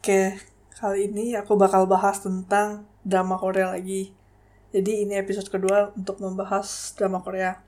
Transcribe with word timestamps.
Oke, 0.00 0.32
kali 0.80 1.12
ini 1.12 1.36
aku 1.36 1.60
bakal 1.60 1.84
bahas 1.84 2.24
tentang 2.24 2.88
drama 3.04 3.36
Korea 3.36 3.68
lagi. 3.68 4.16
Jadi 4.72 5.04
ini 5.04 5.12
episode 5.12 5.52
kedua 5.52 5.92
untuk 5.92 6.24
membahas 6.24 6.96
drama 6.96 7.20
Korea 7.20 7.60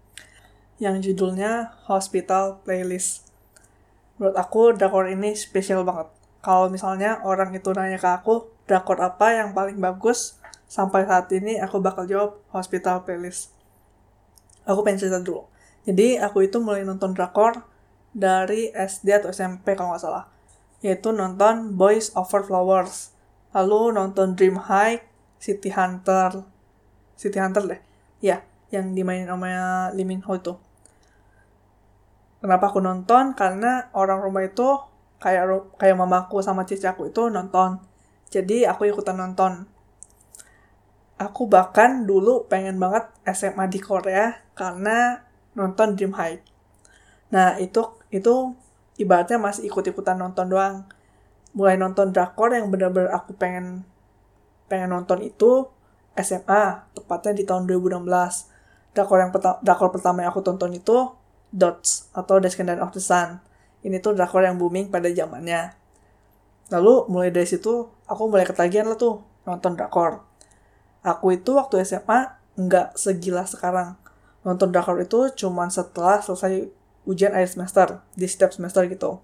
yang 0.81 0.97
judulnya 1.05 1.77
Hospital 1.93 2.65
Playlist. 2.65 3.29
Menurut 4.17 4.33
aku 4.41 4.73
drakor 4.73 5.13
ini 5.13 5.37
spesial 5.37 5.85
banget. 5.85 6.09
Kalau 6.41 6.73
misalnya 6.73 7.21
orang 7.21 7.53
itu 7.53 7.69
nanya 7.77 8.01
ke 8.01 8.09
aku, 8.09 8.49
drakor 8.65 9.05
apa 9.05 9.37
yang 9.37 9.53
paling 9.53 9.77
bagus, 9.77 10.41
sampai 10.65 11.05
saat 11.05 11.29
ini 11.37 11.61
aku 11.61 11.85
bakal 11.85 12.09
jawab 12.09 12.41
Hospital 12.49 13.05
Playlist. 13.05 13.53
Aku 14.65 14.81
pengen 14.81 15.05
cerita 15.05 15.21
dulu. 15.21 15.53
Jadi 15.85 16.17
aku 16.17 16.49
itu 16.49 16.65
mulai 16.65 16.81
nonton 16.81 17.13
drakor 17.13 17.61
dari 18.17 18.73
SD 18.73 19.21
atau 19.21 19.29
SMP 19.29 19.77
kalau 19.77 19.93
nggak 19.93 20.01
salah. 20.01 20.33
Yaitu 20.83 21.15
nonton 21.15 21.79
Boys 21.79 22.11
Over 22.19 22.43
Flowers. 22.43 23.15
Lalu 23.55 23.95
nonton 23.95 24.35
Dream 24.35 24.59
High, 24.59 25.01
City 25.39 25.71
Hunter. 25.71 26.43
City 27.15 27.39
Hunter 27.39 27.63
deh. 27.65 27.81
Ya, 28.19 28.43
yang 28.75 28.93
dimainin 28.93 29.31
sama 29.31 29.89
Lee 29.95 30.05
Min 30.05 30.27
Ho 30.27 30.35
itu. 30.35 30.59
Kenapa 32.43 32.75
aku 32.75 32.83
nonton? 32.83 33.39
Karena 33.39 33.87
orang 33.95 34.19
rumah 34.19 34.43
itu 34.43 34.67
kayak 35.23 35.79
kayak 35.79 35.95
mamaku 35.95 36.43
sama 36.43 36.67
cici 36.67 36.91
aku 36.91 37.07
itu 37.07 37.31
nonton. 37.31 37.79
Jadi 38.35 38.67
aku 38.67 38.91
ikutan 38.91 39.15
nonton. 39.15 39.71
Aku 41.23 41.47
bahkan 41.47 42.03
dulu 42.03 42.51
pengen 42.51 42.83
banget 42.83 43.07
SMA 43.31 43.71
di 43.71 43.79
Korea 43.79 44.43
karena 44.59 45.23
nonton 45.55 45.95
Dream 45.95 46.19
High. 46.19 46.43
Nah, 47.31 47.63
itu 47.63 47.95
itu 48.11 48.59
ibaratnya 49.01 49.41
masih 49.41 49.69
ikut-ikutan 49.69 50.19
nonton 50.19 50.53
doang. 50.53 50.85
Mulai 51.53 51.77
nonton 51.77 52.13
drakor 52.13 52.53
yang 52.53 52.73
benar-benar 52.73 53.13
aku 53.13 53.37
pengen 53.37 53.85
pengen 54.69 54.93
nonton 54.93 55.21
itu 55.21 55.69
SMA, 56.17 56.89
tepatnya 56.97 57.33
di 57.37 57.45
tahun 57.45 57.69
2016. 57.69 58.05
Drakor 58.93 59.19
yang 59.21 59.33
peta, 59.33 59.57
drakor 59.65 59.89
pertama 59.89 60.25
yang 60.25 60.33
aku 60.33 60.45
tonton 60.45 60.73
itu 60.77 61.13
Dots 61.53 62.09
atau 62.17 62.41
Descendant 62.41 62.81
of 62.81 62.97
the 62.97 63.01
Sun. 63.01 63.41
Ini 63.85 64.01
tuh 64.01 64.17
drakor 64.17 64.41
yang 64.45 64.57
booming 64.57 64.89
pada 64.89 65.13
zamannya. 65.13 65.77
Lalu 66.73 67.13
mulai 67.13 67.29
dari 67.29 67.45
situ 67.45 67.93
aku 68.09 68.23
mulai 68.33 68.49
ketagihan 68.49 68.89
lah 68.89 68.97
tuh 68.97 69.21
nonton 69.45 69.77
drakor. 69.77 70.25
Aku 71.05 71.37
itu 71.37 71.53
waktu 71.53 71.85
SMA 71.85 72.41
nggak 72.57 72.97
segila 72.97 73.45
sekarang. 73.45 74.01
Nonton 74.45 74.73
drakor 74.73 74.97
itu 75.01 75.29
cuman 75.37 75.69
setelah 75.69 76.25
selesai 76.25 76.73
ujian 77.09 77.35
akhir 77.35 77.59
semester 77.59 77.87
di 78.15 78.27
setiap 78.27 78.55
semester 78.55 78.87
gitu. 78.87 79.19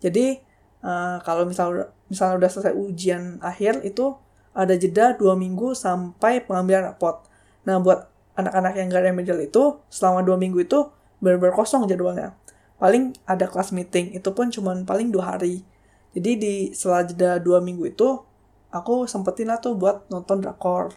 Jadi 0.00 0.40
uh, 0.84 1.20
kalau 1.22 1.44
misal 1.44 1.92
misalnya 2.08 2.34
udah 2.40 2.50
selesai 2.50 2.74
ujian 2.74 3.42
akhir 3.44 3.84
itu 3.84 4.16
ada 4.56 4.74
jeda 4.74 5.14
dua 5.14 5.38
minggu 5.38 5.76
sampai 5.76 6.42
pengambilan 6.42 6.94
rapot. 6.94 7.22
Nah 7.68 7.78
buat 7.78 8.08
anak-anak 8.38 8.72
yang 8.78 8.86
gak 8.90 9.04
remedial 9.04 9.38
itu 9.42 9.82
selama 9.90 10.22
dua 10.22 10.38
minggu 10.38 10.62
itu 10.62 10.88
benar-benar 11.18 11.54
kosong 11.54 11.86
jadwalnya. 11.90 12.34
Paling 12.78 13.18
ada 13.26 13.50
kelas 13.50 13.74
meeting, 13.74 14.14
itu 14.14 14.30
pun 14.30 14.54
cuma 14.54 14.70
paling 14.86 15.10
dua 15.10 15.34
hari. 15.34 15.66
Jadi 16.14 16.30
di 16.38 16.54
setelah 16.70 17.02
jeda 17.02 17.30
dua 17.42 17.58
minggu 17.58 17.90
itu, 17.90 18.22
aku 18.70 19.10
sempetin 19.10 19.50
lah 19.50 19.58
tuh 19.58 19.74
buat 19.74 20.06
nonton 20.06 20.38
drakor. 20.38 20.94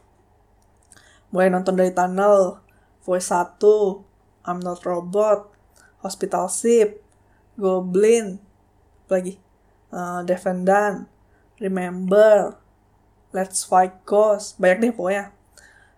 Mulai 1.34 1.50
nonton 1.50 1.74
dari 1.74 1.90
Tunnel, 1.90 2.62
Voice 3.02 3.34
1, 3.34 3.58
I'm 4.46 4.62
Not 4.62 4.86
Robot, 4.86 5.50
Hospital 6.02 6.50
Ship, 6.50 6.98
Goblin, 7.58 8.42
lagi, 9.08 9.38
uh, 9.94 10.26
Defendant, 10.26 11.06
Remember, 11.62 12.58
Let's 13.32 13.64
Fight 13.64 14.04
Ghost, 14.04 14.60
banyak 14.60 14.90
deh 14.90 14.94
pokoknya. 14.94 15.32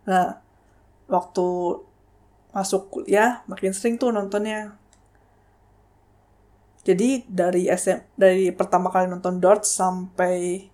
Nah, 0.05 0.43
waktu 1.07 1.47
masuk 2.53 2.93
kuliah 2.93 3.41
makin 3.49 3.73
sering 3.73 3.97
tuh 3.97 4.13
nontonnya. 4.13 4.77
Jadi 6.83 7.25
dari 7.25 7.71
SM 7.71 8.13
dari 8.19 8.51
pertama 8.53 8.91
kali 8.91 9.09
nonton 9.09 9.39
Dot 9.39 9.63
sampai 9.63 10.67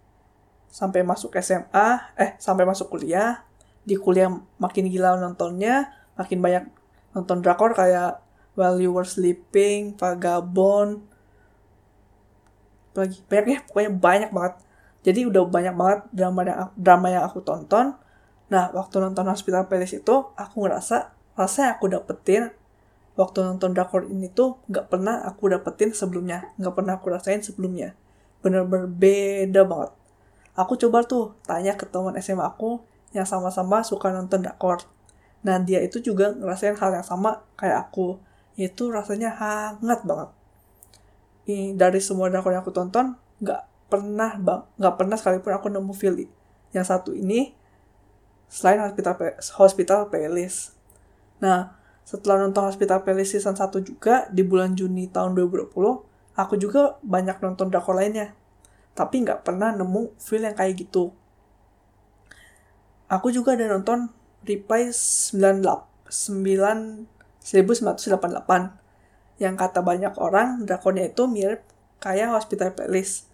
sampai 0.70 1.02
masuk 1.06 1.34
SMA, 1.40 1.88
eh 2.18 2.34
sampai 2.38 2.66
masuk 2.66 2.94
kuliah, 2.94 3.46
di 3.86 3.98
kuliah 3.98 4.30
makin 4.58 4.90
gila 4.90 5.18
nontonnya, 5.18 5.90
makin 6.18 6.42
banyak 6.42 6.66
nonton 7.14 7.42
drakor 7.42 7.74
kayak 7.74 8.22
While 8.60 8.84
You 8.84 8.92
Were 8.92 9.08
Sleeping, 9.08 9.96
Vagabond, 9.96 11.08
lagi? 12.92 13.24
Banyak 13.24 13.48
ya, 13.48 13.60
pokoknya 13.64 13.92
banyak 13.96 14.32
banget. 14.36 14.54
Jadi 15.08 15.24
udah 15.24 15.48
banyak 15.48 15.76
banget 15.80 16.00
drama 16.12 16.44
yang 16.44 16.68
drama 16.76 17.08
yang 17.08 17.24
aku 17.24 17.40
tonton. 17.40 17.96
Nah, 18.52 18.68
waktu 18.76 19.00
nonton 19.00 19.32
Hospital 19.32 19.72
Playlist 19.72 20.04
itu, 20.04 20.16
aku 20.36 20.68
ngerasa 20.68 21.16
rasa 21.40 21.60
yang 21.72 21.74
aku 21.80 21.88
dapetin 21.88 22.52
waktu 23.16 23.40
nonton 23.48 23.72
drakor 23.72 24.04
ini 24.12 24.28
tuh 24.28 24.60
gak 24.68 24.92
pernah 24.92 25.24
aku 25.24 25.48
dapetin 25.48 25.96
sebelumnya. 25.96 26.52
Gak 26.60 26.76
pernah 26.76 27.00
aku 27.00 27.16
rasain 27.16 27.40
sebelumnya. 27.40 27.96
Bener-bener 28.44 28.92
beda 28.92 29.64
banget. 29.64 29.92
Aku 30.60 30.76
coba 30.76 31.08
tuh 31.08 31.40
tanya 31.48 31.80
ke 31.80 31.88
teman 31.88 32.20
SMA 32.20 32.44
aku 32.44 32.84
yang 33.16 33.24
sama-sama 33.24 33.82
suka 33.82 34.12
nonton 34.12 34.44
drakor 34.44 34.84
nah 35.40 35.56
dia 35.56 35.80
itu 35.80 36.04
juga 36.04 36.36
ngerasain 36.36 36.76
hal 36.76 37.00
yang 37.00 37.06
sama 37.06 37.48
kayak 37.56 37.88
aku 37.90 38.20
itu 38.60 38.92
rasanya 38.92 39.32
hangat 39.40 40.04
banget 40.04 40.30
ini 41.48 41.80
dari 41.80 42.04
semua 42.04 42.28
drakor 42.28 42.52
yang 42.52 42.62
aku 42.62 42.76
tonton 42.76 43.16
gak 43.40 43.64
pernah 43.88 44.36
bang 44.36 44.62
nggak 44.78 44.96
pernah 45.00 45.16
sekalipun 45.16 45.56
aku 45.56 45.68
nemu 45.72 45.94
feel 45.96 46.28
yang 46.76 46.86
satu 46.86 47.16
ini 47.16 47.56
selain 48.52 48.84
hospital 48.84 49.16
hospital 49.58 50.12
playlist 50.12 50.80
Nah, 51.40 51.72
setelah 52.04 52.44
nonton 52.44 52.68
Hospital 52.68 53.04
Playlist 53.04 53.40
season 53.40 53.56
1 53.56 53.80
juga 53.84 54.28
di 54.30 54.44
bulan 54.44 54.76
Juni 54.76 55.08
tahun 55.08 55.36
2020, 55.36 56.04
aku 56.36 56.54
juga 56.60 57.00
banyak 57.04 57.40
nonton 57.40 57.72
drakor 57.72 57.96
lainnya. 57.96 58.36
Tapi 58.96 59.24
nggak 59.24 59.48
pernah 59.48 59.72
nemu 59.72 60.20
feel 60.20 60.44
yang 60.44 60.56
kayak 60.56 60.76
gitu. 60.84 61.12
Aku 63.10 63.34
juga 63.34 63.58
ada 63.58 63.66
nonton 63.66 64.14
Reply 64.46 64.92
98, 64.92 67.08
1988 67.50 69.42
yang 69.42 69.58
kata 69.58 69.82
banyak 69.82 70.14
orang 70.22 70.70
drakornya 70.70 71.10
itu 71.10 71.26
mirip 71.26 71.66
kayak 71.98 72.36
Hospital 72.38 72.78
Playlist. 72.78 73.26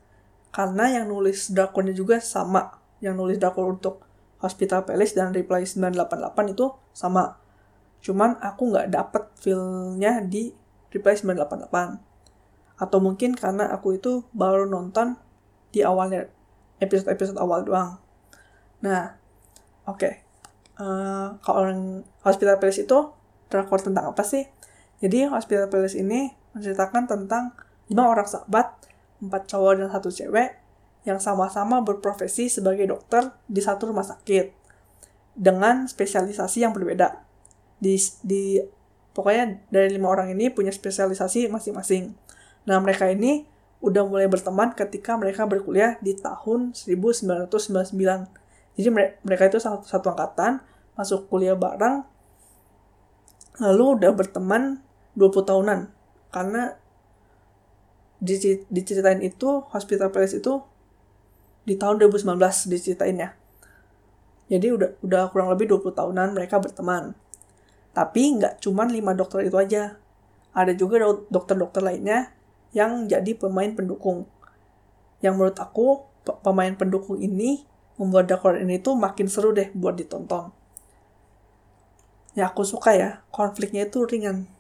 Karena 0.56 0.88
yang 0.88 1.12
nulis 1.12 1.52
drakornya 1.52 1.92
juga 1.92 2.24
sama. 2.24 2.80
Yang 3.04 3.16
nulis 3.20 3.38
drakor 3.44 3.68
untuk 3.68 4.08
Hospital 4.40 4.88
Playlist 4.88 5.20
dan 5.20 5.36
Reply 5.36 5.68
988 5.68 6.56
itu 6.56 6.72
sama 6.96 7.44
Cuman 8.06 8.38
aku 8.38 8.70
nggak 8.70 8.94
dapet 8.94 9.24
feelnya 9.42 10.22
di 10.22 10.54
Reply 10.94 11.18
988. 11.18 12.78
Atau 12.78 13.02
mungkin 13.02 13.34
karena 13.34 13.74
aku 13.74 13.98
itu 13.98 14.22
baru 14.30 14.70
nonton 14.70 15.18
di 15.74 15.82
awalnya, 15.82 16.30
episode-episode 16.78 17.42
awal 17.42 17.66
doang. 17.66 17.98
Nah, 18.86 19.18
oke. 19.90 19.98
Okay. 19.98 20.14
Uh, 20.78 20.86
eh, 20.86 21.28
kalau 21.42 21.66
orang 21.66 22.06
Hospital 22.22 22.62
Playlist 22.62 22.86
itu 22.86 23.10
drakor 23.52 23.82
tentang 23.82 24.12
apa 24.12 24.24
sih? 24.26 24.46
Jadi 25.04 25.28
Hospital 25.28 25.68
Playlist 25.68 26.00
ini 26.00 26.32
menceritakan 26.56 27.06
tentang 27.06 27.52
lima 27.92 28.10
orang 28.10 28.26
sahabat, 28.26 28.74
empat 29.22 29.52
cowok 29.52 29.84
dan 29.84 29.90
satu 29.92 30.10
cewek 30.10 30.58
yang 31.06 31.22
sama-sama 31.22 31.86
berprofesi 31.86 32.50
sebagai 32.50 32.90
dokter 32.90 33.30
di 33.46 33.62
satu 33.62 33.94
rumah 33.94 34.08
sakit 34.08 34.50
dengan 35.38 35.86
spesialisasi 35.86 36.66
yang 36.66 36.74
berbeda 36.74 37.22
di 37.78 38.00
di 38.26 38.58
pokoknya 39.12 39.62
dari 39.70 39.94
lima 39.94 40.10
orang 40.10 40.32
ini 40.34 40.50
punya 40.50 40.72
spesialisasi 40.74 41.52
masing-masing. 41.52 42.16
Nah, 42.66 42.82
mereka 42.82 43.12
ini 43.12 43.46
udah 43.86 44.02
mulai 44.08 44.26
berteman 44.26 44.74
ketika 44.74 45.14
mereka 45.14 45.46
berkuliah 45.46 46.02
di 46.02 46.18
tahun 46.18 46.74
1999. 46.74 47.94
Jadi 48.76 48.90
mereka 49.22 49.44
itu 49.48 49.62
satu, 49.62 49.86
satu 49.86 50.12
angkatan, 50.12 50.60
masuk 50.98 51.30
kuliah 51.30 51.54
bareng, 51.54 52.04
lalu 53.60 54.00
udah 54.00 54.12
berteman 54.12 54.84
20 55.16 55.48
tahunan. 55.48 55.80
Karena 56.32 56.76
diceritain 58.72 59.24
itu, 59.24 59.64
Hospital 59.72 60.12
Palace 60.12 60.40
itu 60.40 60.64
di 61.66 61.80
tahun 61.80 61.98
2019 61.98 62.70
diceritainnya. 62.70 63.34
Jadi 64.46 64.68
udah 64.70 64.90
udah 65.02 65.22
kurang 65.34 65.50
lebih 65.50 65.72
20 65.74 65.98
tahunan 65.98 66.38
mereka 66.38 66.62
berteman. 66.62 67.18
Tapi 67.96 68.38
nggak 68.38 68.62
cuma 68.62 68.86
lima 68.86 69.18
dokter 69.18 69.48
itu 69.48 69.58
aja. 69.58 69.98
Ada 70.54 70.78
juga 70.78 71.02
dokter-dokter 71.32 71.82
lainnya 71.82 72.32
yang 72.76 73.08
jadi 73.08 73.34
pemain 73.34 73.72
pendukung. 73.74 74.30
Yang 75.24 75.34
menurut 75.36 75.58
aku, 75.58 76.06
pemain 76.44 76.76
pendukung 76.76 77.18
ini 77.24 77.66
membuat 77.96 78.28
drakor 78.28 78.60
ini 78.60 78.78
tuh 78.84 78.94
makin 79.00 79.32
seru 79.32 79.56
deh 79.56 79.72
buat 79.72 79.96
ditonton. 79.96 80.52
Ya 82.36 82.52
aku 82.52 82.68
suka 82.68 82.92
ya, 82.92 83.24
konfliknya 83.32 83.88
itu 83.88 84.04
ringan. 84.04 84.52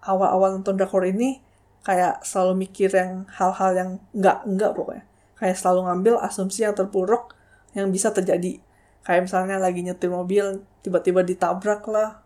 Awal-awal 0.00 0.56
nonton 0.56 0.80
drakor 0.80 1.04
ini 1.04 1.44
kayak 1.84 2.24
selalu 2.24 2.68
mikir 2.68 2.88
yang 2.92 3.28
hal-hal 3.28 3.70
yang 3.76 3.90
nggak-nggak 4.16 4.72
pokoknya. 4.76 5.04
kayak 5.40 5.56
selalu 5.56 5.88
ngambil 5.88 6.14
asumsi 6.20 6.68
yang 6.68 6.76
terburuk 6.76 7.32
yang 7.72 7.88
bisa 7.88 8.12
terjadi. 8.12 8.60
Kayak 9.00 9.24
misalnya 9.24 9.56
lagi 9.56 9.80
nyetir 9.80 10.12
mobil 10.12 10.60
tiba-tiba 10.84 11.24
ditabrak 11.24 11.80
lah 11.88 12.20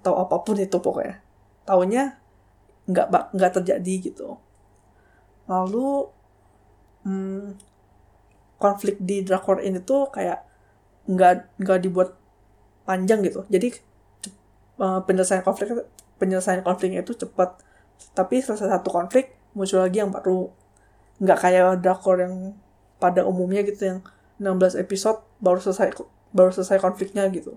atau 0.00 0.16
apa 0.16 0.40
pun 0.40 0.56
itu 0.56 0.80
pokoknya. 0.80 1.20
Taunya 1.68 2.16
nggak 2.88 3.36
nggak 3.36 3.52
terjadi 3.60 3.94
gitu. 4.00 4.40
Lalu 5.44 6.08
hmm, 7.04 7.60
konflik 8.56 8.96
di 8.96 9.20
drakor 9.20 9.60
ini 9.60 9.84
tuh 9.84 10.08
kayak 10.08 10.40
nggak 11.04 11.60
nggak 11.60 11.78
dibuat 11.84 12.16
panjang 12.88 13.20
gitu. 13.28 13.44
Jadi 13.52 13.91
uh, 14.78 15.00
penyelesaian 15.04 15.44
konflik 15.44 15.72
penyelesaian 16.16 16.62
konfliknya 16.62 17.02
itu 17.02 17.12
cepat 17.16 17.58
tapi 18.16 18.40
selesai 18.40 18.68
satu 18.70 18.88
konflik 18.88 19.34
muncul 19.52 19.82
lagi 19.82 20.00
yang 20.00 20.12
baru 20.12 20.48
nggak 21.22 21.38
kayak 21.38 21.80
drakor 21.84 22.18
yang 22.18 22.56
pada 23.02 23.26
umumnya 23.26 23.66
gitu 23.66 23.82
yang 23.82 23.98
16 24.42 24.78
episode 24.78 25.22
baru 25.38 25.58
selesai 25.58 25.94
baru 26.32 26.50
selesai 26.50 26.80
konfliknya 26.80 27.28
gitu. 27.30 27.54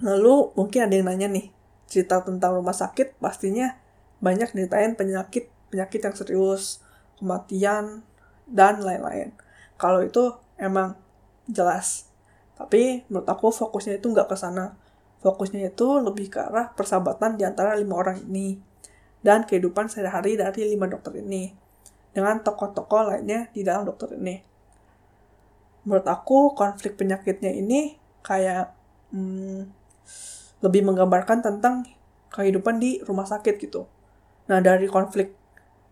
Lalu 0.00 0.56
mungkin 0.56 0.88
ada 0.88 0.94
yang 0.96 1.12
nanya 1.12 1.28
nih, 1.28 1.52
cerita 1.84 2.24
tentang 2.24 2.56
rumah 2.56 2.72
sakit 2.72 3.20
pastinya 3.20 3.76
banyak 4.24 4.52
ceritain 4.56 4.96
penyakit 4.96 5.52
penyakit 5.68 6.00
yang 6.00 6.16
serius, 6.16 6.80
kematian 7.20 8.06
dan 8.48 8.80
lain-lain. 8.80 9.36
Kalau 9.76 10.00
itu 10.00 10.36
emang 10.56 10.96
jelas. 11.44 12.08
Tapi 12.56 13.04
menurut 13.08 13.28
aku 13.28 13.52
fokusnya 13.52 14.00
itu 14.00 14.08
nggak 14.08 14.28
ke 14.28 14.36
sana. 14.36 14.76
Fokusnya 15.20 15.68
itu 15.68 16.00
lebih 16.00 16.32
ke 16.32 16.40
arah 16.40 16.72
persahabatan 16.72 17.36
di 17.36 17.44
antara 17.44 17.76
lima 17.76 18.00
orang 18.00 18.24
ini 18.24 18.56
dan 19.20 19.44
kehidupan 19.44 19.92
sehari-hari 19.92 20.40
dari 20.40 20.64
lima 20.72 20.88
dokter 20.88 21.20
ini 21.20 21.52
dengan 22.16 22.40
tokoh-tokoh 22.40 23.12
lainnya 23.12 23.52
di 23.52 23.60
dalam 23.60 23.84
dokter 23.84 24.16
ini. 24.16 24.40
Menurut 25.84 26.08
aku 26.08 26.56
konflik 26.56 26.96
penyakitnya 26.96 27.52
ini 27.52 28.00
kayak 28.24 28.72
hmm, 29.12 29.68
lebih 30.64 30.82
menggambarkan 30.88 31.44
tentang 31.44 31.84
kehidupan 32.32 32.80
di 32.80 33.00
rumah 33.04 33.28
sakit 33.28 33.60
gitu. 33.60 33.84
Nah 34.48 34.60
dari 34.64 34.88
konflik 34.88 35.36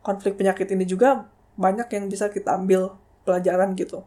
konflik 0.00 0.40
penyakit 0.40 0.72
ini 0.72 0.88
juga 0.88 1.28
banyak 1.58 1.88
yang 1.92 2.08
bisa 2.08 2.32
kita 2.32 2.56
ambil 2.56 2.96
pelajaran 3.28 3.76
gitu. 3.76 4.04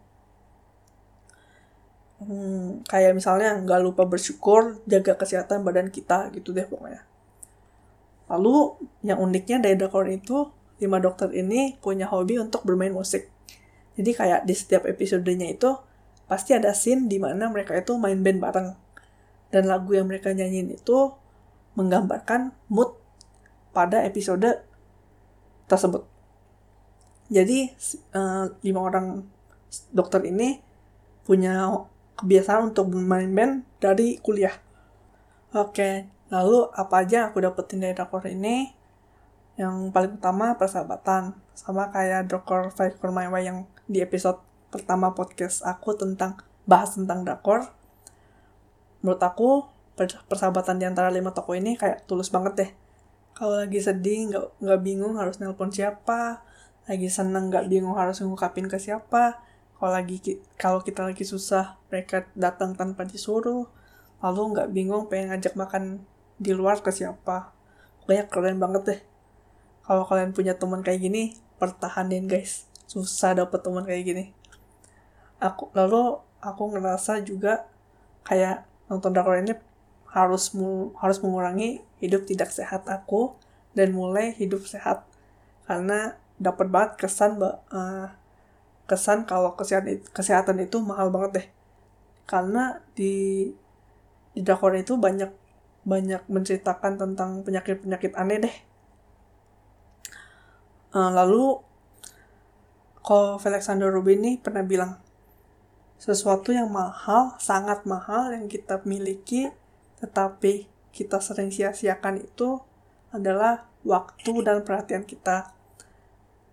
Hmm, 2.22 2.86
kayak 2.86 3.18
misalnya 3.18 3.58
nggak 3.66 3.82
lupa 3.82 4.06
bersyukur, 4.06 4.78
jaga 4.86 5.18
kesehatan 5.18 5.66
badan 5.66 5.90
kita 5.90 6.30
gitu 6.38 6.54
deh 6.54 6.70
pokoknya. 6.70 7.02
Lalu 8.30 8.78
yang 9.02 9.18
uniknya 9.18 9.58
dari 9.58 9.74
drakor 9.74 10.06
itu, 10.06 10.54
lima 10.78 11.02
dokter 11.02 11.34
ini 11.34 11.82
punya 11.82 12.06
hobi 12.06 12.38
untuk 12.38 12.62
bermain 12.62 12.94
musik. 12.94 13.26
Jadi 13.98 14.12
kayak 14.14 14.46
di 14.46 14.54
setiap 14.54 14.86
episodenya 14.86 15.50
itu 15.50 15.74
pasti 16.30 16.54
ada 16.54 16.72
scene 16.78 17.10
di 17.10 17.18
mana 17.18 17.50
mereka 17.50 17.74
itu 17.74 17.98
main 17.98 18.22
band 18.22 18.40
bareng. 18.40 18.70
Dan 19.50 19.68
lagu 19.68 19.92
yang 19.92 20.06
mereka 20.08 20.30
nyanyiin 20.32 20.78
itu 20.78 21.12
menggambarkan 21.76 22.54
mood 22.70 22.96
pada 23.74 24.06
episode 24.06 24.62
tersebut. 25.68 26.08
Jadi 27.34 27.72
uh, 28.16 28.48
lima 28.64 28.80
orang 28.80 29.26
dokter 29.92 30.24
ini 30.28 30.60
punya 31.28 31.68
kebiasaan 32.22 32.72
untuk 32.72 32.94
bermain 32.94 33.30
band 33.34 33.66
dari 33.82 34.22
kuliah. 34.22 34.54
Oke, 35.52 36.08
Lalu 36.32 36.72
apa 36.72 37.04
aja 37.04 37.14
yang 37.22 37.28
aku 37.36 37.44
dapetin 37.44 37.84
dari 37.84 37.92
drakor 37.92 38.24
ini? 38.24 38.72
Yang 39.60 39.92
paling 39.92 40.16
utama 40.16 40.56
persahabatan. 40.56 41.36
Sama 41.52 41.92
kayak 41.92 42.32
drakor 42.32 42.72
Five 42.72 42.96
for 42.96 43.12
My 43.12 43.28
Way 43.28 43.52
yang 43.52 43.68
di 43.84 44.00
episode 44.00 44.40
pertama 44.72 45.12
podcast 45.12 45.60
aku 45.68 45.92
tentang 46.00 46.40
bahas 46.64 46.96
tentang 46.96 47.28
drakor. 47.28 47.68
Menurut 49.04 49.20
aku 49.20 49.68
persahabatan 50.00 50.80
di 50.80 50.88
antara 50.88 51.12
lima 51.12 51.36
tokoh 51.36 51.52
ini 51.52 51.76
kayak 51.76 52.08
tulus 52.08 52.32
banget 52.32 52.54
deh. 52.56 52.72
Kalau 53.36 53.60
lagi 53.60 53.84
sedih 53.84 54.32
nggak 54.64 54.80
bingung 54.80 55.20
harus 55.20 55.36
nelpon 55.44 55.68
siapa, 55.68 56.48
lagi 56.88 57.12
seneng 57.12 57.52
nggak 57.52 57.68
bingung 57.68 58.00
harus 58.00 58.24
ngungkapin 58.24 58.72
ke 58.72 58.80
siapa. 58.80 59.44
Kalau 59.82 59.98
lagi 59.98 60.22
kalau 60.62 60.86
kita 60.86 61.10
lagi 61.10 61.26
susah 61.26 61.82
mereka 61.90 62.30
datang 62.38 62.78
tanpa 62.78 63.02
disuruh, 63.02 63.66
lalu 64.22 64.42
nggak 64.54 64.70
bingung 64.70 65.10
pengen 65.10 65.34
ngajak 65.34 65.58
makan 65.58 66.06
di 66.38 66.54
luar 66.54 66.86
ke 66.86 66.94
siapa. 66.94 67.50
Pokoknya 67.98 68.30
keren 68.30 68.62
banget 68.62 68.82
deh. 68.86 69.02
Kalau 69.82 70.06
kalian 70.06 70.38
punya 70.38 70.54
teman 70.54 70.86
kayak 70.86 71.02
gini 71.02 71.34
pertahanin 71.58 72.30
guys. 72.30 72.70
Susah 72.86 73.34
dapet 73.34 73.58
teman 73.66 73.82
kayak 73.82 74.06
gini. 74.06 74.26
Aku 75.42 75.74
lalu 75.74 76.22
aku 76.46 76.78
ngerasa 76.78 77.26
juga 77.26 77.66
kayak 78.22 78.70
nonton 78.86 79.18
drakor 79.18 79.42
ini 79.42 79.58
harus 80.14 80.54
mu, 80.54 80.94
harus 81.02 81.18
mengurangi 81.26 81.82
hidup 81.98 82.30
tidak 82.30 82.54
sehat 82.54 82.86
aku 82.86 83.34
dan 83.74 83.98
mulai 83.98 84.30
hidup 84.38 84.62
sehat. 84.70 85.10
Karena 85.66 86.14
dapat 86.38 86.70
banget 86.70 87.02
kesan 87.02 87.42
uh, 87.42 88.21
kesan 88.92 89.24
kalau 89.24 89.56
kesehatan 89.56 90.04
kesehatan 90.12 90.60
itu 90.60 90.84
mahal 90.84 91.08
banget 91.08 91.32
deh 91.40 91.48
karena 92.28 92.84
di 92.92 93.48
di 94.32 94.40
drakor 94.44 94.76
itu 94.76 94.96
banyak 94.96 95.32
banyak 95.82 96.22
menceritakan 96.30 96.96
tentang 96.96 97.42
penyakit-penyakit 97.42 98.14
aneh 98.14 98.38
deh. 98.48 98.56
Uh, 100.92 101.10
lalu, 101.10 101.58
kalau 103.02 103.42
Alexander 103.42 103.90
Rubin 103.90 104.22
ini 104.22 104.32
pernah 104.38 104.62
bilang, 104.62 105.02
sesuatu 105.98 106.54
yang 106.54 106.70
mahal, 106.70 107.34
sangat 107.42 107.88
mahal 107.90 108.30
yang 108.30 108.46
kita 108.46 108.84
miliki, 108.86 109.50
tetapi 110.04 110.70
kita 110.94 111.18
sering 111.18 111.50
sia-siakan 111.50 112.22
itu 112.22 112.62
adalah 113.10 113.66
waktu 113.82 114.46
dan 114.46 114.62
perhatian 114.62 115.08
kita. 115.08 115.50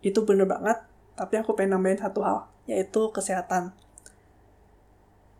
Itu 0.00 0.24
bener 0.24 0.48
banget, 0.48 0.87
tapi 1.18 1.42
aku 1.42 1.58
pengen 1.58 1.74
nambahin 1.76 1.98
satu 1.98 2.22
hal, 2.22 2.46
yaitu 2.70 3.10
kesehatan. 3.10 3.74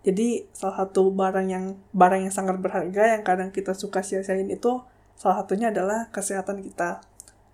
Jadi 0.02 0.50
salah 0.50 0.82
satu 0.82 1.14
barang 1.14 1.46
yang 1.46 1.78
barang 1.94 2.26
yang 2.26 2.34
sangat 2.34 2.58
berharga 2.58 3.18
yang 3.18 3.22
kadang 3.22 3.54
kita 3.54 3.76
suka 3.78 4.02
sia-siain 4.02 4.50
itu 4.50 4.82
salah 5.14 5.42
satunya 5.42 5.70
adalah 5.70 6.10
kesehatan 6.10 6.64
kita. 6.66 7.02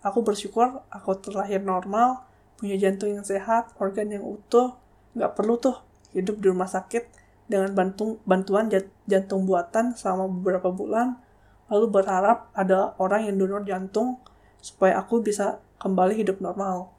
Aku 0.04 0.25
bersyukur 0.25 0.85
aku 0.88 1.16
terlahir 1.21 1.61
normal, 1.61 2.25
punya 2.57 2.76
jantung 2.81 3.12
yang 3.12 3.25
sehat, 3.25 3.73
organ 3.81 4.12
yang 4.12 4.25
utuh, 4.25 4.76
nggak 5.16 5.33
perlu 5.37 5.57
tuh 5.61 5.76
hidup 6.12 6.38
di 6.40 6.47
rumah 6.49 6.69
sakit 6.69 7.09
dengan 7.49 7.73
bantung, 7.76 8.21
bantuan 8.25 8.73
jantung 9.04 9.45
buatan 9.45 9.93
selama 9.97 10.28
beberapa 10.28 10.73
bulan, 10.73 11.21
lalu 11.69 11.90
berharap 11.90 12.52
ada 12.57 12.93
orang 13.00 13.28
yang 13.28 13.37
donor 13.40 13.64
jantung 13.64 14.21
supaya 14.61 14.97
aku 15.00 15.21
bisa 15.21 15.61
kembali 15.81 16.16
hidup 16.16 16.40
normal. 16.40 16.93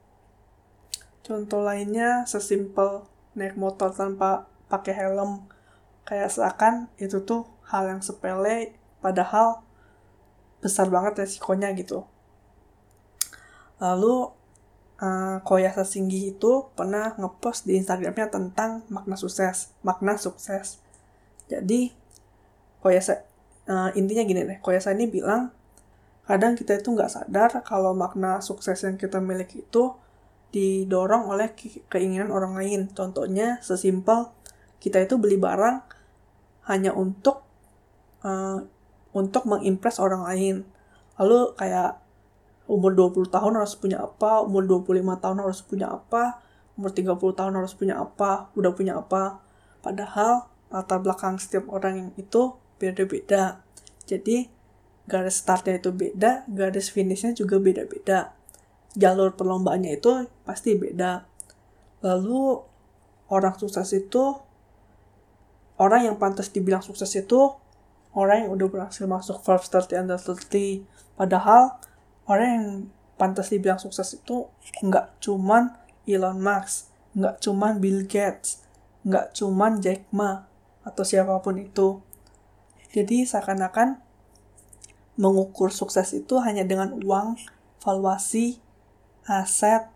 Contoh 1.26 1.66
lainnya 1.66 2.22
sesimpel 2.30 3.02
naik 3.34 3.58
motor 3.58 3.90
tanpa 3.90 4.46
pakai 4.70 4.94
helm. 4.94 5.50
Kayak 6.06 6.30
seakan 6.30 6.86
itu 7.02 7.26
tuh 7.26 7.50
hal 7.66 7.90
yang 7.90 8.02
sepele 8.06 8.78
padahal 9.02 9.66
besar 10.62 10.86
banget 10.94 11.26
resikonya 11.26 11.74
gitu. 11.74 12.06
Lalu 13.82 14.30
uh, 15.02 15.42
Koya 15.42 15.74
Sasinggi 15.74 16.38
itu 16.38 16.70
pernah 16.78 17.18
ngepost 17.18 17.66
di 17.66 17.82
Instagramnya 17.82 18.30
tentang 18.30 18.86
makna 18.94 19.18
sukses 19.18 19.74
makna 19.82 20.22
sukses. 20.22 20.78
Jadi 21.50 21.90
Koya 22.86 23.02
uh, 23.02 23.90
intinya 23.98 24.22
gini 24.22 24.46
deh 24.46 24.58
Koyasa 24.62 24.94
ini 24.94 25.10
bilang 25.10 25.50
kadang 26.26 26.58
kita 26.58 26.78
itu 26.82 26.90
nggak 26.90 27.10
sadar 27.10 27.50
kalau 27.62 27.94
makna 27.94 28.42
sukses 28.42 28.82
yang 28.82 28.98
kita 28.98 29.22
miliki 29.22 29.62
itu 29.62 29.94
didorong 30.56 31.28
oleh 31.28 31.52
keinginan 31.92 32.32
orang 32.32 32.56
lain. 32.56 32.88
Contohnya 32.96 33.60
sesimpel 33.60 34.32
kita 34.80 35.04
itu 35.04 35.20
beli 35.20 35.36
barang 35.36 35.84
hanya 36.72 36.96
untuk 36.96 37.44
uh, 38.24 38.64
untuk 39.12 39.44
mengimpress 39.44 40.00
orang 40.00 40.24
lain. 40.24 40.56
Lalu 41.20 41.60
kayak 41.60 42.00
umur 42.72 42.96
20 42.96 43.28
tahun 43.28 43.60
harus 43.60 43.76
punya 43.76 44.00
apa, 44.00 44.48
umur 44.48 44.64
25 44.64 45.22
tahun 45.22 45.38
harus 45.44 45.60
punya 45.60 45.92
apa, 45.92 46.40
umur 46.80 46.92
30 46.96 47.20
tahun 47.20 47.54
harus 47.60 47.74
punya 47.76 48.00
apa, 48.00 48.48
udah 48.56 48.72
punya 48.72 48.96
apa. 48.96 49.44
Padahal 49.84 50.48
latar 50.72 51.04
belakang 51.04 51.36
setiap 51.36 51.68
orang 51.68 51.94
yang 52.00 52.10
itu 52.16 52.56
beda-beda. 52.80 53.60
Jadi 54.08 54.48
garis 55.06 55.38
startnya 55.38 55.78
itu 55.78 55.94
beda, 55.94 56.48
garis 56.50 56.90
finishnya 56.90 57.36
juga 57.36 57.62
beda-beda. 57.62 58.34
Jalur 58.96 59.36
perlombaannya 59.36 60.00
itu 60.00 60.28
pasti 60.48 60.80
beda. 60.80 61.28
Lalu 62.04 62.64
orang 63.28 63.56
sukses 63.60 63.92
itu 63.92 64.40
orang 65.76 66.08
yang 66.08 66.16
pantas 66.16 66.52
dibilang 66.52 66.80
sukses 66.80 67.12
itu 67.20 67.52
orang 68.16 68.48
yang 68.48 68.52
udah 68.56 68.68
berhasil 68.72 69.04
masuk 69.04 69.44
Forbes 69.44 69.68
30 69.68 70.08
under 70.08 70.16
30 70.16 70.88
padahal 71.20 71.76
orang 72.32 72.48
yang 72.48 72.68
pantas 73.20 73.52
dibilang 73.52 73.80
sukses 73.80 74.16
itu 74.16 74.48
nggak 74.84 75.20
cuman 75.24 75.76
Elon 76.06 76.38
Musk, 76.38 76.92
nggak 77.18 77.42
cuman 77.42 77.82
Bill 77.82 78.06
Gates, 78.06 78.62
nggak 79.08 79.34
cuman 79.34 79.82
Jack 79.82 80.06
Ma, 80.14 80.46
atau 80.86 81.02
siapa 81.02 81.42
pun 81.42 81.58
itu. 81.58 82.04
Jadi 82.94 83.26
seakan-akan 83.26 84.00
mengukur 85.18 85.74
sukses 85.74 86.14
itu 86.14 86.38
hanya 86.44 86.64
dengan 86.68 86.94
uang, 87.02 87.40
valuasi, 87.82 88.62
aset, 89.26 89.90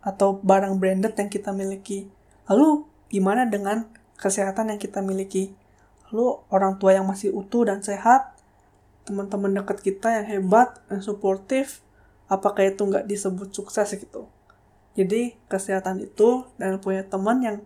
atau 0.00 0.40
barang 0.40 0.80
branded 0.80 1.12
yang 1.16 1.28
kita 1.28 1.52
miliki. 1.52 2.08
Lalu 2.48 2.88
gimana 3.12 3.44
dengan 3.44 3.84
kesehatan 4.16 4.72
yang 4.72 4.80
kita 4.80 5.04
miliki? 5.04 5.52
Lalu 6.08 6.40
orang 6.48 6.80
tua 6.80 6.96
yang 6.96 7.06
masih 7.06 7.30
utuh 7.36 7.68
dan 7.68 7.84
sehat, 7.84 8.32
teman-teman 9.04 9.52
dekat 9.60 9.84
kita 9.84 10.20
yang 10.20 10.26
hebat, 10.26 10.80
yang 10.88 11.04
suportif, 11.04 11.84
apakah 12.26 12.68
itu 12.68 12.82
nggak 12.82 13.06
disebut 13.06 13.52
sukses 13.52 13.92
gitu? 13.94 14.26
Jadi 14.98 15.38
kesehatan 15.46 16.02
itu 16.02 16.48
dan 16.58 16.80
punya 16.82 17.06
teman 17.06 17.44
yang 17.44 17.56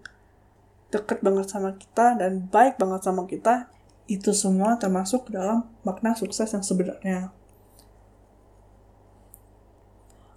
deket 0.93 1.25
banget 1.25 1.51
sama 1.51 1.75
kita 1.75 2.15
dan 2.21 2.47
baik 2.53 2.77
banget 2.79 3.01
sama 3.03 3.25
kita, 3.27 3.73
itu 4.05 4.37
semua 4.37 4.77
termasuk 4.77 5.33
dalam 5.33 5.65
makna 5.83 6.13
sukses 6.13 6.53
yang 6.53 6.61
sebenarnya. 6.61 7.33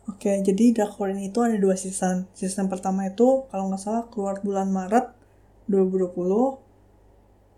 Oke, 0.07 0.39
jadi 0.39 0.71
Drakor 0.71 1.11
ini 1.11 1.27
itu 1.27 1.43
ada 1.43 1.59
dua 1.59 1.75
season. 1.75 2.31
Season 2.31 2.71
pertama 2.71 3.03
itu 3.11 3.43
kalau 3.51 3.67
nggak 3.67 3.81
salah 3.83 4.03
keluar 4.07 4.39
bulan 4.39 4.71
Maret 4.71 5.11
2020. 5.67 6.63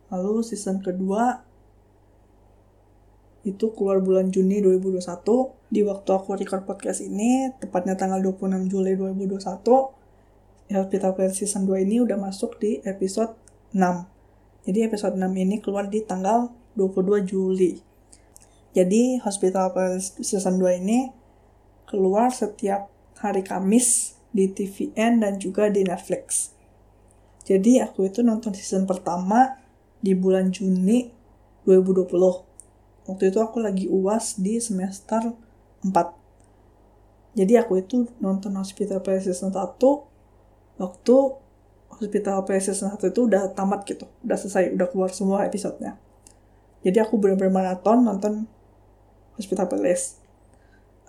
Lalu 0.10 0.34
season 0.42 0.82
kedua 0.82 1.46
itu 3.46 3.70
keluar 3.78 4.02
bulan 4.02 4.34
Juni 4.34 4.66
2021. 4.66 5.54
Di 5.70 5.86
waktu 5.86 6.10
aku 6.10 6.34
record 6.42 6.66
podcast 6.66 7.06
ini, 7.06 7.54
tepatnya 7.62 7.94
tanggal 7.94 8.18
26 8.18 8.66
Juli 8.66 8.98
2021, 8.98 10.74
Hospital 10.74 11.14
Playlist 11.14 11.46
Season 11.46 11.70
2 11.70 11.86
ini 11.86 12.02
udah 12.02 12.18
masuk 12.18 12.58
di 12.58 12.82
episode 12.82 13.38
6. 13.78 14.66
Jadi 14.66 14.80
episode 14.90 15.14
6 15.14 15.30
ini 15.38 15.62
keluar 15.62 15.86
di 15.86 16.02
tanggal 16.02 16.50
22 16.74 17.30
Juli. 17.30 17.78
Jadi 18.74 19.22
Hospital 19.22 19.70
Playlist 19.70 20.18
Season 20.26 20.58
2 20.58 20.82
ini 20.82 21.19
keluar 21.90 22.30
setiap 22.30 22.88
hari 23.18 23.42
Kamis 23.42 24.14
di 24.30 24.46
TVN 24.46 25.26
dan 25.26 25.42
juga 25.42 25.68
di 25.74 25.82
Netflix. 25.82 26.54
Jadi 27.44 27.82
aku 27.82 28.06
itu 28.06 28.22
nonton 28.22 28.54
season 28.54 28.86
pertama 28.86 29.58
di 30.00 30.14
bulan 30.14 30.54
Juni 30.54 31.10
2020 31.68 32.50
waktu 33.10 33.24
itu 33.34 33.40
aku 33.42 33.58
lagi 33.60 33.86
uas 33.90 34.38
di 34.38 34.62
semester 34.62 35.34
4 35.82 35.86
jadi 37.36 37.66
aku 37.66 37.82
itu 37.82 38.06
nonton 38.22 38.54
Hospital 38.58 39.02
Playlist 39.02 39.34
Season 39.34 39.50
1 39.50 39.78
waktu 40.80 41.16
Hospital 41.90 42.46
Playlist 42.46 42.74
Season 42.74 42.94
1 42.94 43.12
itu 43.12 43.22
udah 43.26 43.52
tamat 43.58 43.84
gitu 43.90 44.06
udah 44.24 44.38
selesai, 44.38 44.72
udah 44.74 44.88
keluar 44.90 45.12
semua 45.12 45.46
episodenya. 45.46 45.98
Jadi 46.80 46.96
aku 47.04 47.20
benar-benar 47.20 47.76
nonton 47.84 48.48
Hospital 49.36 49.68
Playlist 49.68 50.19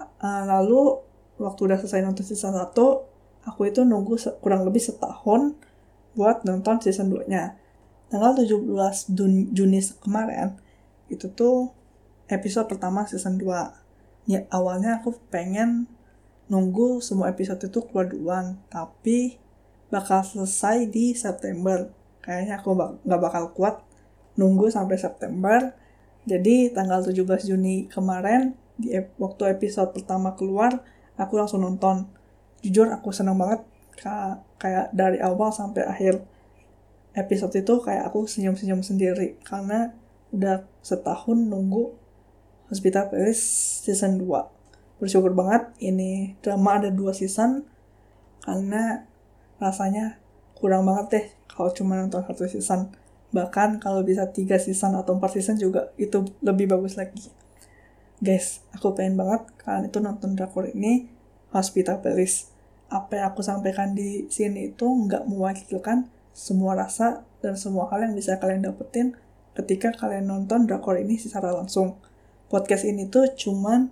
uh, 0.00 0.42
lalu 0.48 1.00
waktu 1.40 1.60
udah 1.68 1.78
selesai 1.80 2.04
nonton 2.04 2.24
season 2.24 2.56
1 2.56 2.72
aku 3.48 3.60
itu 3.68 3.84
nunggu 3.84 4.20
kurang 4.44 4.64
lebih 4.68 4.80
setahun 4.80 5.56
buat 6.16 6.44
nonton 6.44 6.80
season 6.80 7.08
2 7.08 7.30
nya 7.32 7.56
tanggal 8.10 8.36
17 8.36 8.66
Juni 9.54 9.80
kemarin 10.02 10.58
itu 11.10 11.26
tuh 11.30 11.74
episode 12.30 12.70
pertama 12.70 13.04
season 13.04 13.36
2. 13.36 14.30
Ya, 14.30 14.46
awalnya 14.54 15.02
aku 15.02 15.18
pengen 15.28 15.90
nunggu 16.46 17.02
semua 17.02 17.34
episode 17.34 17.66
itu 17.66 17.82
keluar 17.90 18.06
duluan, 18.06 18.62
tapi 18.70 19.42
bakal 19.90 20.22
selesai 20.22 20.86
di 20.86 21.12
September. 21.18 21.90
Kayaknya 22.22 22.62
aku 22.62 22.70
nggak 23.02 23.20
bakal 23.20 23.44
kuat 23.52 23.82
nunggu 24.38 24.70
sampai 24.70 24.96
September. 24.96 25.74
Jadi 26.24 26.70
tanggal 26.70 27.02
17 27.02 27.50
Juni 27.50 27.90
kemarin, 27.90 28.54
di 28.80 28.96
waktu 29.20 29.52
episode 29.52 29.92
pertama 29.92 30.32
keluar, 30.34 30.80
aku 31.20 31.36
langsung 31.36 31.60
nonton. 31.60 32.08
Jujur 32.64 32.88
aku 32.88 33.12
senang 33.12 33.36
banget, 33.36 33.60
kayak 34.56 34.92
dari 34.96 35.20
awal 35.20 35.52
sampai 35.52 35.84
akhir 35.84 36.24
episode 37.14 37.52
itu 37.56 37.74
kayak 37.82 38.08
aku 38.08 38.24
senyum-senyum 38.24 38.80
sendiri 38.80 39.36
karena 39.42 39.92
udah 40.30 40.62
setahun 40.80 41.36
nunggu 41.36 41.90
Hospital 42.70 43.10
Playlist 43.10 43.44
season 43.82 44.22
2. 44.22 45.02
Bersyukur 45.02 45.34
banget 45.34 45.74
ini 45.82 46.38
drama 46.38 46.78
ada 46.78 46.92
dua 46.92 47.10
season 47.10 47.66
karena 48.44 49.04
rasanya 49.58 50.20
kurang 50.54 50.86
banget 50.86 51.06
deh 51.10 51.26
kalau 51.50 51.72
cuma 51.74 51.98
nonton 51.98 52.22
satu 52.22 52.46
season. 52.46 52.94
Bahkan 53.34 53.82
kalau 53.82 54.06
bisa 54.06 54.28
tiga 54.30 54.60
season 54.60 54.94
atau 54.94 55.18
empat 55.18 55.34
season 55.34 55.58
juga 55.58 55.90
itu 55.98 56.22
lebih 56.44 56.70
bagus 56.70 56.94
lagi. 56.94 57.32
Guys, 58.20 58.60
aku 58.76 58.92
pengen 58.92 59.16
banget 59.16 59.48
kalian 59.64 59.88
itu 59.88 59.96
nonton 59.96 60.36
drakor 60.36 60.68
ini 60.68 61.08
Hospital 61.56 62.04
Playlist. 62.04 62.52
Apa 62.92 63.16
yang 63.16 63.32
aku 63.32 63.40
sampaikan 63.40 63.96
di 63.96 64.28
sini 64.28 64.76
itu 64.76 64.84
nggak 64.84 65.24
mewakilkan 65.24 66.04
semua 66.36 66.76
rasa 66.76 67.24
dan 67.40 67.56
semua 67.56 67.88
hal 67.88 68.04
yang 68.04 68.12
bisa 68.12 68.36
kalian 68.36 68.60
dapetin 68.60 69.16
ketika 69.56 69.96
kalian 69.96 70.28
nonton 70.28 70.68
drakor 70.68 71.00
ini 71.00 71.16
secara 71.16 71.48
langsung. 71.48 71.96
Podcast 72.52 72.84
ini 72.84 73.08
tuh 73.08 73.24
cuman 73.32 73.88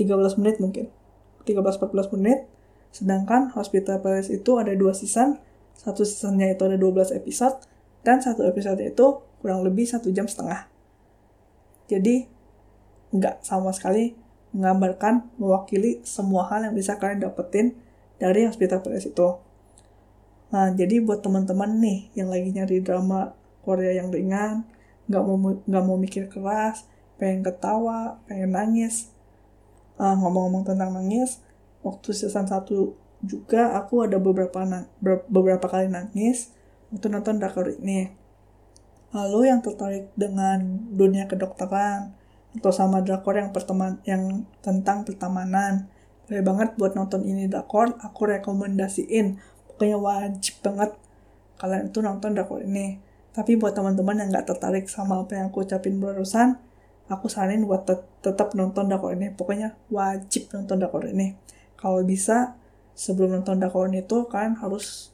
13 0.00 0.40
menit 0.40 0.56
mungkin. 0.56 0.88
13-14 1.44 1.92
menit 2.16 2.48
sedangkan 2.88 3.52
Hospital 3.52 4.00
Palace 4.00 4.32
itu 4.32 4.56
ada 4.56 4.72
dua 4.72 4.96
season. 4.96 5.36
Satu 5.76 6.08
seasonnya 6.08 6.56
itu 6.56 6.64
ada 6.64 6.80
12 6.80 7.12
episode 7.12 7.68
dan 8.00 8.16
satu 8.24 8.48
episode 8.48 8.80
itu 8.80 9.20
kurang 9.44 9.60
lebih 9.60 9.84
satu 9.84 10.08
jam 10.08 10.24
setengah. 10.24 10.72
Jadi 11.92 12.31
nggak 13.12 13.44
sama 13.44 13.70
sekali 13.76 14.16
menggambarkan 14.52 15.32
mewakili 15.40 16.00
semua 16.04 16.48
hal 16.48 16.68
yang 16.68 16.74
bisa 16.76 16.96
kalian 16.96 17.24
dapetin 17.24 17.76
dari 18.20 18.44
Hospital 18.48 18.80
Palace 18.80 19.08
itu 19.08 19.28
nah 20.52 20.68
jadi 20.68 21.00
buat 21.00 21.24
teman-teman 21.24 21.80
nih 21.80 22.12
yang 22.12 22.28
lagi 22.28 22.52
nyari 22.52 22.84
drama 22.84 23.32
Korea 23.64 23.96
yang 23.96 24.12
ringan 24.12 24.68
nggak 25.08 25.22
mau 25.24 25.36
nggak 25.40 25.84
mau 25.84 25.96
mikir 25.96 26.28
keras 26.28 26.84
pengen 27.22 27.46
ketawa, 27.46 28.18
pengen 28.26 28.50
nangis. 28.50 29.14
Uh, 29.94 30.18
ngomong-ngomong 30.18 30.66
tentang 30.66 30.90
nangis, 30.90 31.38
waktu 31.86 32.10
season 32.10 32.50
1 32.50 32.66
juga 33.22 33.78
aku 33.78 34.02
ada 34.02 34.18
beberapa 34.18 34.66
beberapa 35.30 35.70
kali 35.70 35.86
nangis 35.86 36.50
waktu 36.90 37.06
nonton 37.06 37.38
drakor 37.38 37.70
ini. 37.70 38.10
Lalu 39.14 39.54
yang 39.54 39.62
tertarik 39.62 40.10
dengan 40.18 40.90
dunia 40.90 41.30
kedokteran 41.30 42.18
atau 42.52 42.72
sama 42.72 43.00
drakor 43.00 43.40
yang 43.40 43.50
perteman 43.50 44.02
yang 44.04 44.44
tentang 44.60 45.08
pertemanan, 45.08 45.88
boleh 46.28 46.42
banget 46.44 46.68
buat 46.76 46.92
nonton 46.92 47.24
ini 47.24 47.48
drakor, 47.48 47.96
aku 48.00 48.28
rekomendasiin. 48.28 49.40
Pokoknya 49.68 49.96
wajib 49.96 50.60
banget 50.60 50.92
kalian 51.56 51.88
itu 51.88 51.98
nonton 52.04 52.36
drakor 52.36 52.60
ini. 52.60 53.00
Tapi 53.32 53.56
buat 53.56 53.72
teman-teman 53.72 54.20
yang 54.20 54.28
nggak 54.28 54.44
tertarik 54.52 54.84
sama 54.92 55.24
apa 55.24 55.40
yang 55.40 55.48
aku 55.48 55.64
ucapin 55.64 55.96
barusan, 55.96 56.60
aku 57.08 57.32
saranin 57.32 57.64
buat 57.64 57.88
tet 57.88 58.04
tetap 58.20 58.52
nonton 58.52 58.92
Dakor 58.92 59.16
ini. 59.16 59.32
Pokoknya 59.32 59.74
wajib 59.88 60.52
nonton 60.52 60.80
Dakor 60.80 61.08
ini. 61.08 61.34
Kalau 61.80 62.04
bisa 62.04 62.56
sebelum 62.92 63.40
nonton 63.40 63.58
Dakor 63.58 63.88
ini 63.88 64.04
tuh 64.04 64.28
kalian 64.28 64.60
harus 64.60 65.10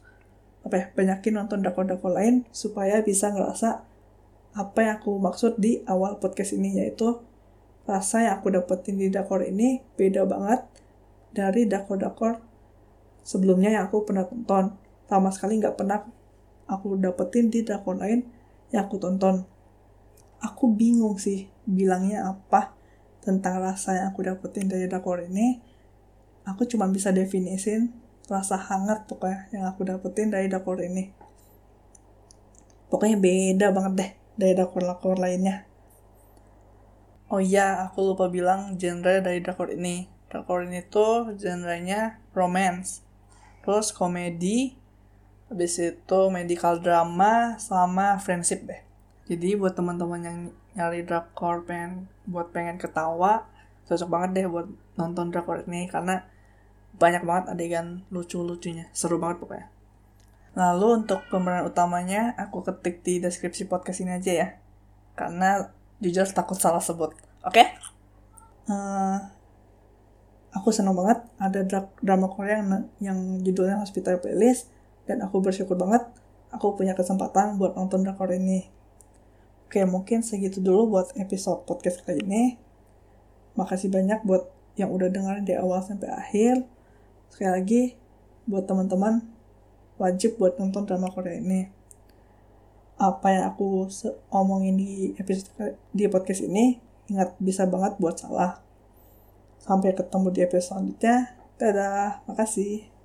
apa 0.66 0.74
ya 0.74 0.86
banyakin 0.92 1.38
nonton 1.38 1.62
Dakor-Dakor 1.62 2.12
lain 2.12 2.44
supaya 2.50 3.00
bisa 3.00 3.30
ngerasa 3.30 3.86
apa 4.58 4.78
yang 4.82 4.94
aku 4.98 5.16
maksud 5.22 5.56
di 5.56 5.86
awal 5.86 6.18
podcast 6.18 6.58
ini 6.58 6.82
yaitu 6.82 7.22
rasa 7.88 8.28
yang 8.28 8.36
aku 8.36 8.52
dapetin 8.52 9.00
di 9.00 9.08
Dakor 9.08 9.40
ini 9.48 9.80
beda 9.96 10.28
banget 10.28 10.60
dari 11.32 11.64
Dakor-Dakor 11.64 12.36
sebelumnya 13.24 13.72
yang 13.80 13.88
aku 13.88 14.04
pernah 14.04 14.28
tonton. 14.28 14.76
Sama 15.08 15.32
sekali 15.32 15.56
nggak 15.56 15.80
pernah 15.80 16.04
aku 16.68 17.00
dapetin 17.00 17.48
di 17.48 17.64
Dakor 17.64 17.96
lain 17.96 18.28
yang 18.68 18.84
aku 18.84 19.00
tonton. 19.00 19.48
Aku 20.44 20.68
bingung 20.76 21.16
sih 21.16 21.48
bilangnya 21.64 22.28
apa 22.28 22.76
tentang 23.24 23.58
rasa 23.60 23.96
yang 23.98 24.06
aku 24.12 24.24
dapetin 24.24 24.68
dari 24.68 24.86
drakor 24.86 25.20
ini. 25.20 25.58
Aku 26.46 26.64
cuma 26.64 26.86
bisa 26.88 27.12
definisin 27.12 27.92
rasa 28.28 28.56
hangat 28.56 29.08
pokoknya 29.08 29.50
yang 29.50 29.64
aku 29.66 29.84
dapetin 29.84 30.30
dari 30.30 30.46
drakor 30.46 30.78
ini. 30.80 31.10
Pokoknya 32.88 33.18
beda 33.20 33.68
banget 33.74 33.92
deh 33.96 34.10
dari 34.38 34.52
drakor-drakor 34.56 35.18
lainnya 35.20 35.67
oh 37.28 37.40
iya 37.40 37.88
aku 37.88 38.12
lupa 38.12 38.28
bilang 38.32 38.76
genre 38.80 39.20
dari 39.20 39.40
drakor 39.40 39.72
ini. 39.72 40.08
Drakor 40.28 40.64
ini 40.68 40.84
tuh 40.84 41.36
genrenya 41.36 42.20
romance. 42.36 43.00
Terus 43.64 43.92
komedi 43.92 44.76
habis 45.48 45.80
itu 45.80 46.20
medical 46.28 46.80
drama 46.80 47.56
sama 47.56 48.20
friendship 48.20 48.64
deh. 48.68 48.80
Jadi 49.28 49.56
buat 49.56 49.76
teman-teman 49.76 50.20
yang 50.24 50.38
nyari 50.76 51.04
drakor 51.04 51.64
pengen 51.64 52.08
buat 52.28 52.52
pengen 52.52 52.76
ketawa 52.76 53.48
cocok 53.88 54.08
banget 54.08 54.30
deh 54.36 54.46
buat 54.52 54.68
nonton 55.00 55.32
drakor 55.32 55.64
ini 55.64 55.88
karena 55.88 56.28
banyak 57.00 57.24
banget 57.24 57.44
adegan 57.56 58.04
lucu-lucunya. 58.12 58.92
Seru 58.92 59.16
banget 59.16 59.40
pokoknya. 59.40 59.66
Lalu 60.58 61.04
untuk 61.04 61.24
pemeran 61.32 61.64
utamanya 61.64 62.36
aku 62.36 62.66
ketik 62.66 63.00
di 63.06 63.22
deskripsi 63.22 63.70
podcast 63.70 64.04
ini 64.04 64.18
aja 64.18 64.32
ya. 64.32 64.48
Karena 65.14 65.70
jujur 65.98 66.26
takut 66.30 66.58
salah 66.58 66.82
sebut. 66.82 67.14
Oke? 67.42 67.64
Okay? 67.64 67.66
uh, 68.68 69.18
aku 70.54 70.70
senang 70.70 70.94
banget 70.94 71.24
ada 71.40 71.60
drama 72.00 72.28
Korea 72.30 72.62
yang, 72.62 72.70
yang 73.02 73.18
judulnya 73.42 73.80
Hospital 73.80 74.20
Playlist 74.22 74.70
dan 75.08 75.24
aku 75.24 75.40
bersyukur 75.40 75.74
banget 75.74 76.04
aku 76.52 76.76
punya 76.76 76.92
kesempatan 76.92 77.56
buat 77.56 77.74
nonton 77.74 78.04
drakor 78.04 78.32
ini. 78.32 78.68
Oke 79.68 79.84
mungkin 79.84 80.24
segitu 80.24 80.64
dulu 80.64 80.96
buat 80.96 81.12
episode 81.16 81.64
podcast 81.68 82.00
kali 82.04 82.24
ini. 82.24 82.56
Makasih 83.56 83.92
banyak 83.92 84.24
buat 84.24 84.48
yang 84.78 84.94
udah 84.94 85.10
dengerin 85.10 85.44
dari 85.44 85.58
awal 85.58 85.82
sampai 85.82 86.08
akhir. 86.08 86.64
Sekali 87.28 87.50
lagi 87.50 87.82
buat 88.48 88.64
teman-teman 88.64 89.20
wajib 90.00 90.40
buat 90.40 90.56
nonton 90.56 90.88
drama 90.88 91.12
Korea 91.12 91.36
ini 91.36 91.77
apa 92.98 93.26
yang 93.30 93.44
aku 93.54 93.86
omongin 94.34 94.74
di 94.74 95.14
episode 95.16 95.78
di 95.94 96.10
podcast 96.10 96.42
ini 96.42 96.82
ingat 97.08 97.38
bisa 97.38 97.64
banget 97.64 97.96
buat 98.02 98.18
salah. 98.18 98.60
Sampai 99.62 99.94
ketemu 99.94 100.28
di 100.34 100.40
episode 100.44 100.66
selanjutnya. 100.74 101.38
Dadah 101.58 102.22
makasih 102.30 102.97